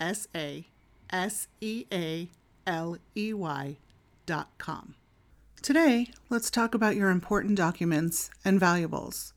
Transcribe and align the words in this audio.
S 0.00 0.26
A 0.34 0.66
S 1.10 1.46
E 1.60 1.84
A 1.92 2.28
L 2.66 2.96
E 3.16 3.34
Y 3.34 3.76
dot 4.26 4.48
com. 4.58 4.94
Today, 5.62 6.08
let's 6.30 6.50
talk 6.50 6.74
about 6.74 6.96
your 6.96 7.10
important 7.10 7.56
documents 7.56 8.30
and 8.44 8.58
valuables. 8.58 9.34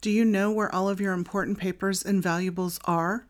Do 0.00 0.10
you 0.10 0.24
know 0.24 0.52
where 0.52 0.72
all 0.72 0.88
of 0.88 1.00
your 1.00 1.12
important 1.12 1.58
papers 1.58 2.04
and 2.04 2.22
valuables 2.22 2.78
are? 2.84 3.26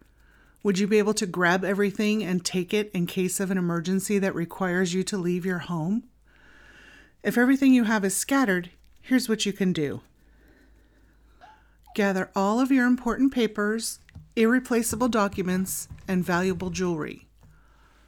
Would 0.62 0.78
you 0.78 0.86
be 0.86 0.98
able 0.98 1.14
to 1.14 1.26
grab 1.26 1.64
everything 1.64 2.22
and 2.22 2.44
take 2.44 2.72
it 2.74 2.90
in 2.92 3.06
case 3.06 3.40
of 3.40 3.50
an 3.50 3.58
emergency 3.58 4.18
that 4.18 4.34
requires 4.34 4.94
you 4.94 5.02
to 5.04 5.16
leave 5.16 5.46
your 5.46 5.60
home? 5.60 6.04
If 7.22 7.38
everything 7.38 7.72
you 7.72 7.84
have 7.84 8.04
is 8.04 8.16
scattered, 8.16 8.70
here's 9.00 9.28
what 9.28 9.46
you 9.46 9.52
can 9.52 9.72
do 9.72 10.02
gather 11.94 12.30
all 12.34 12.58
of 12.58 12.70
your 12.70 12.86
important 12.86 13.32
papers, 13.32 13.98
irreplaceable 14.36 15.08
documents, 15.08 15.88
and 16.08 16.24
valuable 16.24 16.70
jewelry. 16.70 17.28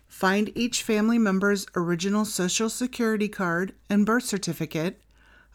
Find 0.07 0.57
each 0.57 0.83
family 0.83 1.19
member's 1.19 1.67
original 1.75 2.25
Social 2.25 2.71
Security 2.71 3.29
card 3.29 3.75
and 3.91 4.07
birth 4.07 4.25
certificate, 4.25 5.01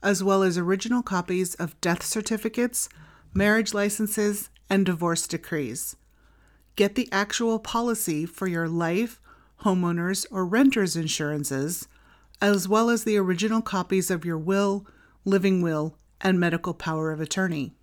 as 0.03 0.23
well 0.23 0.44
as 0.44 0.58
original 0.58 1.02
copies 1.02 1.56
of 1.56 1.80
death 1.81 2.03
certificates, 2.03 2.90
marriage 3.34 3.73
licenses, 3.73 4.50
and 4.70 4.86
divorce 4.86 5.28
decrees. 5.28 5.95
Get 6.75 6.95
the 6.95 7.09
actual 7.12 7.59
policy 7.59 8.25
for 8.25 8.47
your 8.47 8.67
life, 8.67 9.20
homeowners, 9.62 10.25
or 10.31 10.45
renters 10.45 10.95
insurances, 10.95 11.88
as 12.42 12.67
well 12.67 12.90
as 12.90 13.03
the 13.03 13.17
original 13.17 13.62
copies 13.62 14.09
of 14.09 14.23
your 14.23 14.38
will, 14.38 14.86
living 15.25 15.62
will, 15.62 15.97
and 16.22 16.40
medical 16.40 16.73
power 16.73 17.12
of 17.12 17.20
attorney. 17.20 17.73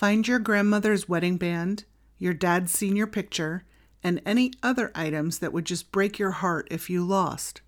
Find 0.00 0.26
your 0.26 0.38
grandmother's 0.38 1.10
wedding 1.10 1.36
band, 1.36 1.84
your 2.16 2.32
dad's 2.32 2.72
senior 2.72 3.06
picture, 3.06 3.64
and 4.02 4.22
any 4.24 4.50
other 4.62 4.90
items 4.94 5.40
that 5.40 5.52
would 5.52 5.66
just 5.66 5.92
break 5.92 6.18
your 6.18 6.30
heart 6.30 6.66
if 6.70 6.88
you 6.88 7.04
lost. 7.04 7.60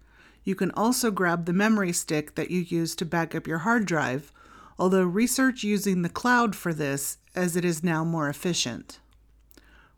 You 0.42 0.54
can 0.54 0.70
also 0.70 1.10
grab 1.10 1.44
the 1.44 1.52
memory 1.52 1.92
stick 1.92 2.34
that 2.36 2.50
you 2.50 2.60
use 2.60 2.96
to 2.96 3.04
back 3.04 3.34
up 3.34 3.46
your 3.46 3.58
hard 3.58 3.84
drive, 3.84 4.32
although 4.78 5.04
research 5.04 5.62
using 5.62 6.00
the 6.00 6.08
cloud 6.08 6.56
for 6.56 6.72
this 6.72 7.18
as 7.34 7.54
it 7.54 7.66
is 7.66 7.84
now 7.84 8.02
more 8.02 8.30
efficient. 8.30 8.98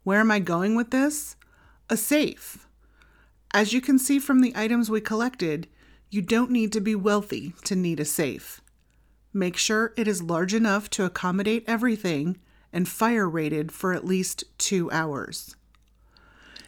Where 0.02 0.18
am 0.18 0.32
I 0.32 0.40
going 0.40 0.74
with 0.74 0.90
this? 0.90 1.36
A 1.88 1.96
safe. 1.96 2.66
As 3.52 3.72
you 3.72 3.80
can 3.80 3.96
see 3.96 4.18
from 4.18 4.40
the 4.40 4.55
items 4.56 4.90
we 4.90 5.00
collected, 5.00 5.68
you 6.10 6.20
don't 6.20 6.50
need 6.50 6.72
to 6.72 6.80
be 6.80 6.96
wealthy 6.96 7.55
to 7.62 7.77
need 7.77 8.00
a 8.00 8.05
safe. 8.05 8.60
Make 9.36 9.56
sure 9.56 9.92
it 9.96 10.06
is 10.06 10.22
large 10.22 10.54
enough 10.54 10.88
to 10.90 11.04
accommodate 11.04 11.64
everything 11.66 12.38
and 12.72 12.88
fire 12.88 13.28
rated 13.28 13.72
for 13.72 13.92
at 13.92 14.06
least 14.06 14.44
two 14.58 14.88
hours. 14.92 15.56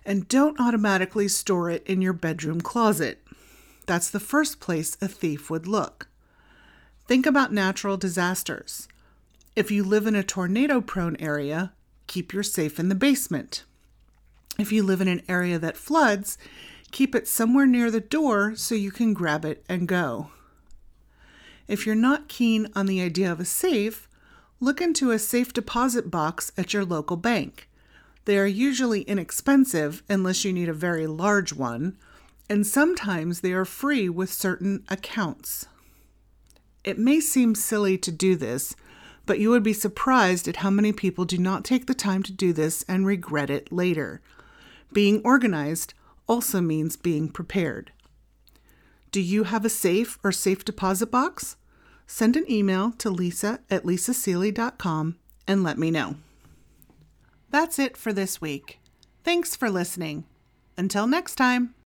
And 0.05 0.27
don't 0.27 0.61
automatically 0.61 1.29
store 1.29 1.71
it 1.71 1.87
in 1.87 2.03
your 2.03 2.13
bedroom 2.13 2.61
closet. 2.61 3.25
That's 3.87 4.11
the 4.11 4.21
first 4.21 4.59
place 4.59 4.97
a 5.01 5.07
thief 5.07 5.49
would 5.49 5.69
look. 5.69 6.09
Think 7.07 7.25
about 7.25 7.53
natural 7.53 7.97
disasters. 7.97 8.89
If 9.55 9.71
you 9.71 9.85
live 9.85 10.09
in 10.09 10.17
a 10.17 10.25
tornado 10.25 10.81
prone 10.81 11.17
area, 11.21 11.73
keep 12.09 12.33
your 12.33 12.43
safe 12.43 12.81
in 12.81 12.89
the 12.89 12.97
basement. 12.97 13.63
If 14.59 14.73
you 14.73 14.83
live 14.83 15.01
in 15.01 15.09
an 15.09 15.23
area 15.29 15.61
that 15.61 15.77
floods, 15.77 16.37
keep 16.91 17.15
it 17.15 17.29
somewhere 17.29 17.67
near 17.67 17.93
the 17.93 18.01
door 18.01 18.57
so 18.57 18.75
you 18.75 18.91
can 18.91 19.15
grab 19.15 19.45
it 19.45 19.65
and 19.69 19.87
go. 19.87 20.31
If 21.69 21.87
you're 21.87 21.95
not 21.95 22.29
keen 22.29 22.69
on 22.75 22.87
the 22.87 23.01
idea 23.01 23.31
of 23.31 23.41
a 23.41 23.45
safe, 23.45 24.09
look 24.61 24.81
into 24.81 25.11
a 25.11 25.19
safe 25.19 25.53
deposit 25.53 26.11
box 26.11 26.53
at 26.57 26.73
your 26.73 26.85
local 26.85 27.17
bank. 27.17 27.69
They 28.25 28.39
are 28.39 28.47
usually 28.47 29.03
inexpensive 29.03 30.03
unless 30.09 30.45
you 30.45 30.53
need 30.53 30.69
a 30.69 30.75
very 30.75 31.07
large 31.07 31.53
one, 31.53 31.97
and 32.49 32.67
sometimes 32.67 33.41
they 33.41 33.53
are 33.53 33.65
free 33.65 34.09
with 34.09 34.33
certain 34.33 34.85
accounts. 34.89 35.67
It 36.85 36.99
may 36.99 37.21
seem 37.21 37.55
silly 37.55 37.99
to 37.99 38.13
do 38.13 38.37
this, 38.37 38.77
but 39.27 39.41
you 39.41 39.51
would 39.51 39.65
be 39.65 39.73
surprised 39.73 40.47
at 40.47 40.57
how 40.57 40.71
many 40.71 40.93
people 40.93 41.25
do 41.25 41.37
not 41.37 41.65
take 41.65 41.87
the 41.87 41.95
time 41.95 42.23
to 42.23 42.33
do 42.33 42.53
this 42.53 42.85
and 42.89 43.05
regret 43.05 43.51
it 43.51 43.73
later. 43.73 44.21
Being 44.93 45.21
organized 45.25 45.95
also 46.29 46.61
means 46.61 46.97
being 46.97 47.29
prepared. 47.29 47.91
Do 49.17 49.23
you 49.23 49.45
have 49.45 49.65
a 49.65 49.71
safe 49.71 50.19
or 50.23 50.31
safe 50.31 50.63
deposit 50.63 51.11
box? 51.11 51.57
Send 52.07 52.37
an 52.37 52.45
email 52.53 52.93
to 52.99 53.09
lisa 53.09 53.61
at 53.71 53.83
lisasealey.com 53.83 55.17
and 55.49 55.65
let 55.65 55.79
me 55.79 55.91
know. 55.91 56.17
That's 57.49 57.79
it 57.79 57.97
for 57.97 58.13
this 58.13 58.43
week. 58.43 58.79
Thanks 59.25 59.57
for 59.57 59.71
listening. 59.71 60.25
Until 60.77 61.07
next 61.07 61.37
time. 61.37 61.73